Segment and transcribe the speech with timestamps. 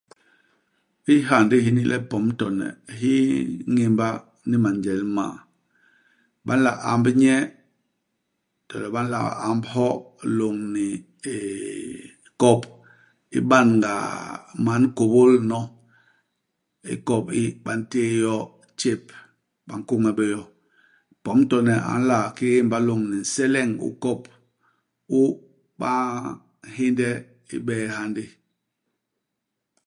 [1.13, 2.67] Ihyandi hini le pom-tone
[2.99, 3.13] hi
[3.75, 4.07] ñémba
[4.49, 5.25] ni manjel m'ma.
[6.45, 7.35] Ba nla amb nye,
[8.67, 9.19] to le ba nla
[9.49, 9.87] amb hyo
[10.37, 10.87] lôñni
[11.33, 12.01] eeh
[12.41, 12.61] kop.
[13.37, 13.93] I ban-ga
[14.65, 15.61] man kôbôl nyono.
[16.93, 18.35] Ikop i, ba ntéé yo
[18.79, 19.01] tjép.
[19.67, 20.41] Ba nkôñe bé yo.
[21.23, 24.21] Pom-tone a nla ki émba lôñni nseleñ u kop,
[25.19, 25.21] u
[25.79, 25.91] ba
[26.73, 27.07] nhénde
[27.55, 28.25] i bee i hyandi.